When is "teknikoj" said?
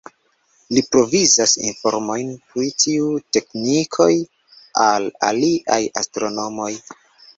3.37-4.11